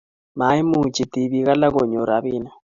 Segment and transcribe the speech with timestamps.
[0.39, 2.55] maimuchi tibik alak konyoru robinik